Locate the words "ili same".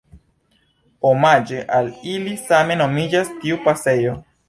2.17-2.81